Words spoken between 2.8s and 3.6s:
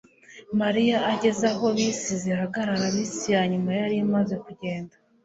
bisi ya